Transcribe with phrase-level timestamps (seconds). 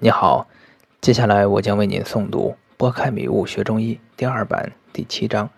[0.00, 0.48] 你好，
[1.00, 5.48] 接下来我将为您诵读《拨开迷雾学中医》第二版第七章：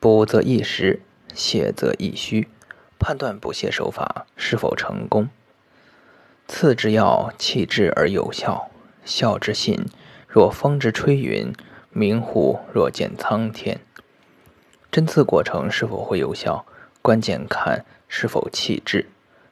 [0.00, 1.00] 补则易实，
[1.32, 2.48] 泻则易虚，
[2.98, 5.28] 判断补泻手法是否成功。
[6.48, 8.68] 次之要气滞而有效，
[9.04, 9.86] 效之信
[10.26, 11.52] 若风之吹云，
[11.90, 13.80] 明乎若见苍天。
[14.90, 16.66] 针刺过程是否会有效，
[17.00, 19.06] 关键看是否气滞。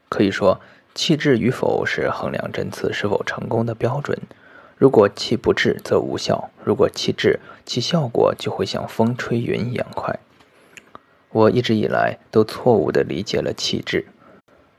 [0.08, 0.60] 可以说。
[0.94, 4.18] 气滞与否是衡量针刺是否成功的标准。
[4.76, 10.18] 如果气不滞，则无效；如果气滞，其效果就会像风吹云一样快。
[11.30, 14.06] 我一直以来都错误地理解了气滞。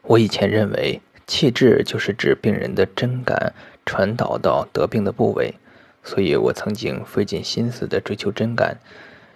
[0.04, 3.54] 我以前认为气滞就是指病人的针感
[3.86, 5.54] 传导到得病的部位，
[6.04, 8.78] 所以我曾经费尽心思地追求针感，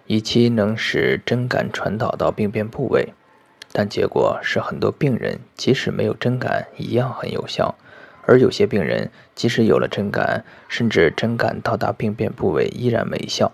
[0.07, 3.13] 以期能使针感传导到病变部位。
[3.75, 7.73] 但结果是，很多病人即使没有针感，一样很有效；
[8.27, 13.51] 而有些病人即使有了针感，甚至针感到达病变部位，依然没效。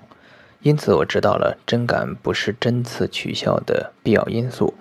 [0.61, 4.73] 因此，我知道了针感不是针刺取效的必要因素。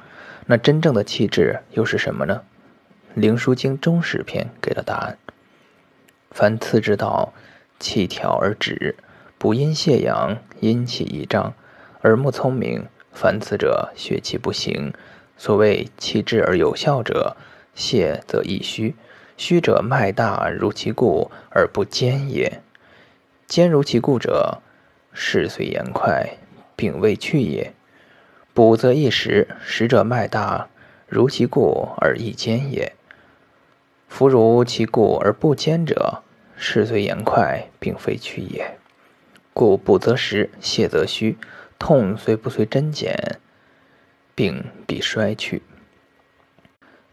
[0.46, 2.42] 那真正的气滞又是什么呢？
[3.20, 5.16] 《灵枢经·中史篇》给了答案：
[6.32, 7.32] 凡刺之道，
[7.78, 8.96] 气调而止，
[9.38, 11.54] 补阴泻阳，阴气易张，
[12.02, 12.86] 耳目聪明。
[13.12, 14.92] 凡此者，血气不行。
[15.38, 17.36] 所谓气滞而有效者，
[17.76, 18.94] 泻则易虚。
[19.36, 22.60] 虚者脉大如其故而不坚也；
[23.46, 24.60] 坚如其故者，
[25.12, 26.38] 事遂言快，
[26.74, 27.72] 病未去也。
[28.52, 30.68] 补则易实，实者脉大
[31.06, 32.94] 如其故而易坚也；
[34.08, 36.24] 夫如其故而不坚者，
[36.56, 38.76] 事虽言快，并非去也。
[39.54, 41.38] 故补则实，泻则虚。
[41.78, 43.38] 痛虽不随针减。
[44.38, 45.62] 病必衰去，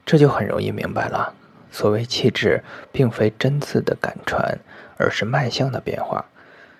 [0.05, 1.33] 这就很容易明白了。
[1.71, 4.59] 所谓气滞，并非针刺的感传，
[4.97, 6.25] 而是脉象的变化。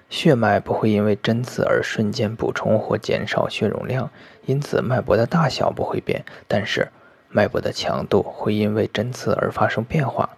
[0.08, 4.12] 血脉不会因为针刺而瞬间补充或减少血容量，
[4.46, 6.24] 因此脉搏的大小不会变。
[6.48, 6.90] 但是，
[7.30, 10.30] 脉搏的强度会因为针刺而发生变化。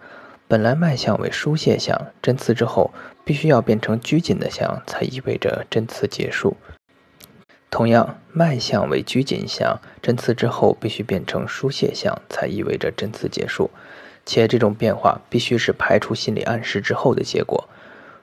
[0.48, 2.92] 本来脉象为疏泄象，针刺之后
[3.26, 6.56] 必须要变成拘紧的象，才意味着针刺结束。
[7.70, 13.70] 同样，脉象为拘谨象，针刺之后必须变成疏泄象，才意味着针刺结束。
[14.26, 17.68] 且这种变化必须是排除心理暗示之后的结果。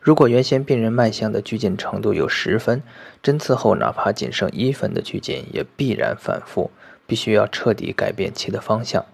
[0.00, 2.82] 如果原先病人脉象的拘谨程度有十分，
[3.22, 6.70] 针刺后哪怕仅剩一分的拘谨，也必然反复，
[7.06, 9.04] 必须要彻底改变其的方向。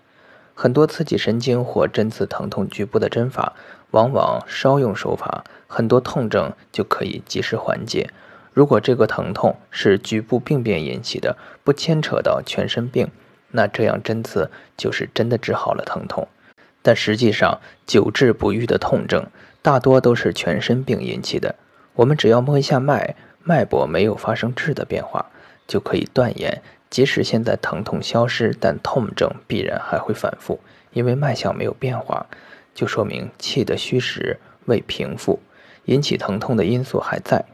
[0.54, 3.54] 很多刺激神经或针刺疼痛局部的针法，
[3.92, 8.10] 往往稍用手法，很多痛症就可以及时缓解。
[8.52, 13.08] 如果这个疼痛是局部病变引起的，不牵扯到全身病，
[13.52, 16.26] 那这样针刺就是真的治好了疼痛。
[16.82, 19.26] 但实际上，久治不愈的痛症
[19.62, 21.54] 大多都是全身病引起的。
[21.94, 25.26] 我们只要摸一下脉，脉搏没有发生质的变化，
[25.66, 30.58] 就可以断言，即使现在疼痛消失，但痛症必然还会反复，
[30.92, 32.26] 因为脉象没有变化，
[32.74, 35.40] 就说明气的虚实未平复，
[35.84, 37.44] 引起疼痛的因素还在。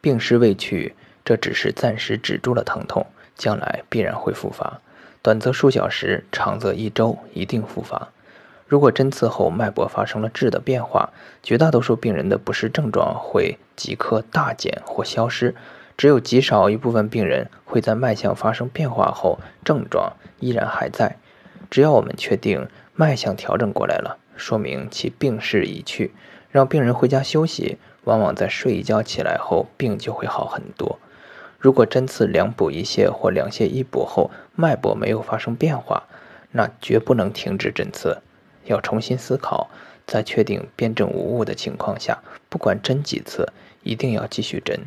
[0.00, 0.94] 病势未去，
[1.24, 3.06] 这只是暂时止住了疼痛，
[3.36, 4.80] 将来必然会复发，
[5.22, 8.08] 短则数小时，长则一周，一定复发。
[8.66, 11.10] 如果针刺后脉搏发生了质的变化，
[11.42, 15.54] 绝大多数病人的不适症状会即刻大减或消失，
[15.96, 21.16] 只有极少一部分病人会在脉象发生变化后症状依然还在。
[21.68, 26.12] 只要我们确定脉象调整过来了，说明其病势已去，
[26.50, 27.78] 让病人回家休息。
[28.04, 30.98] 往往在睡一觉起来后，病就会好很多。
[31.58, 36.04] 如果针刺两补一泻或两泻一补后，脉搏没有发生变化，
[36.52, 38.22] 那绝不能停止针刺，
[38.64, 39.68] 要重新思考。
[40.06, 42.18] 在确定辩证无误的情况下，
[42.48, 43.52] 不管针几次，
[43.84, 44.80] 一定要继续针，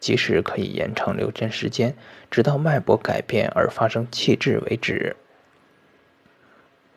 [0.00, 1.94] 即使可以延长留针时间，
[2.28, 5.14] 直到脉搏改变而发生气滞为止。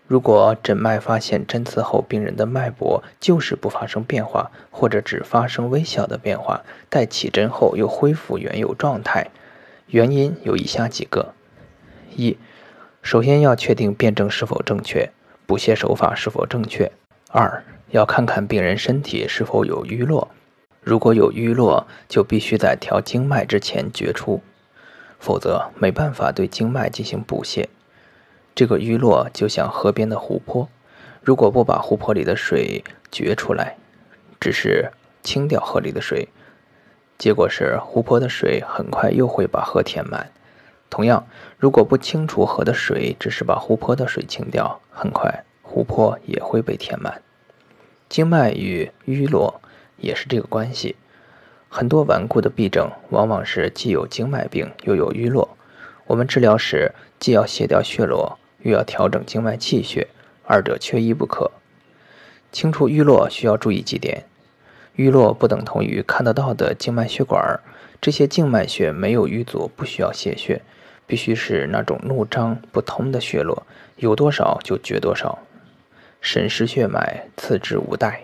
[0.08, 9.30] 如果诊脉发现针刺后病人的脉搏就是不发生变化，或者只发生微小的变化，待起针后又恢复原有状态，
[9.88, 11.34] 原因有以下几个：
[12.16, 12.38] 一、
[13.02, 15.12] 首先要确定辩证是否正确，
[15.46, 16.90] 补泻手法是否正确；
[17.30, 20.30] 二、要看看病人身体是否有瘀络，
[20.82, 24.42] 如果有瘀络，就必须在调经脉之前决出，
[25.20, 27.66] 否则没办法对经脉进行补泻。
[28.58, 30.68] 这个淤络就像河边的湖泊，
[31.22, 33.78] 如果不把湖泊里的水掘出来，
[34.40, 36.30] 只是清掉河里的水，
[37.20, 40.32] 结果是湖泊的水很快又会把河填满。
[40.90, 41.28] 同样，
[41.60, 47.22] 如果不清除河的水，只是把湖泊的水清掉，很快湖泊也会被填满。
[48.10, 49.62] 经脉与淤络
[49.98, 50.96] 也是这个关系。
[51.70, 55.56] 很多顽固的痹症，往往是既有经脉病，又有淤络。
[56.08, 60.08] 我们治疗时，既要卸掉血络，又要调整经脉气血，
[60.44, 61.52] 二者缺一不可。
[62.52, 64.26] 清除瘀络需要注意几点：
[64.96, 67.60] 瘀络不等同于看得到的静脉血管，
[68.02, 70.62] 这些静脉血没有淤阻，不需要泄血，
[71.06, 73.66] 必须是那种怒张不通的血络，
[73.98, 75.40] 有多少就绝多少。
[76.20, 78.22] 审视血脉，次之无怠。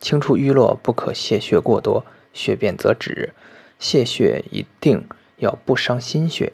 [0.00, 3.34] 清除瘀络不可泄血过多，血便则止。
[3.78, 5.06] 泄血一定
[5.36, 6.52] 要不伤心血。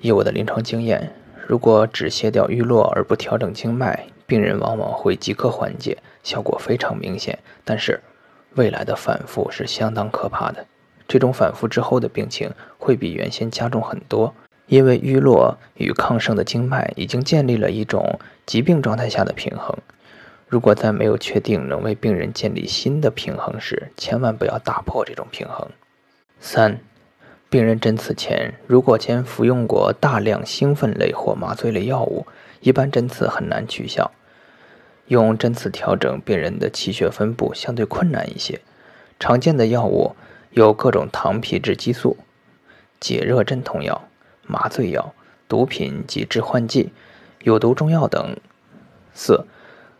[0.00, 1.14] 以我的临床经验，
[1.50, 7.36] 如果只卸掉淤络而不调整经脉，病人往往会即刻缓解，效果非常明显。
[7.64, 8.00] 但是，
[8.54, 10.64] 未来的反复是相当可怕的。
[11.08, 12.48] 这种反复之后的病情
[12.78, 14.32] 会比原先加重很多。
[14.68, 19.76] 因为淤络与亢盛的经脉已经建立了一种疾病状态下的平衡，
[20.46, 25.68] 如果在没有确定能为病人建立新的平衡时，千万不要打破这种平衡。
[26.38, 26.78] 三，
[27.50, 32.24] 病人针刺前，如果前服用过大量兴奋类或麻醉类药物，
[32.60, 34.12] 一般针刺很难取效。
[35.08, 38.60] 用针刺调整病人的气血分布相对困难一些。
[39.18, 40.14] 常见的药物
[40.52, 42.16] 有各种糖皮质激素、
[43.00, 44.04] 解热镇痛药。
[44.46, 45.12] 麻醉药、
[45.48, 46.92] 毒品及致幻剂、
[47.42, 48.36] 有毒中药等。
[49.12, 49.44] 四，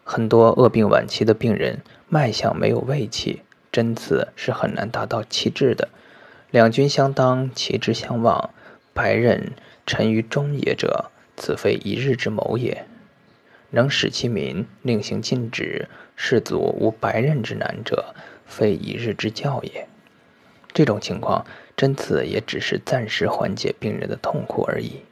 [0.04, 3.42] 很多恶病晚期的病人脉象没有胃气，
[3.72, 5.88] 针刺是很难达到气滞的。
[6.50, 8.50] 两军相当，其志相望，
[8.92, 9.52] 白刃
[9.86, 12.84] 沉于中野者，此非一日之谋也。
[13.70, 19.86] 能使其民，令行禁止，士卒无白刃之难者，非一日之教也。
[20.72, 25.02] 这种情况，针刺也只是暂时缓解病人的痛苦而已。